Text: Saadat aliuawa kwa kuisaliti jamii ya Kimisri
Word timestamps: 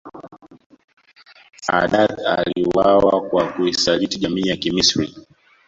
Saadat 1.61 2.19
aliuawa 2.25 3.21
kwa 3.29 3.49
kuisaliti 3.53 4.19
jamii 4.19 4.47
ya 4.49 4.57
Kimisri 4.57 5.15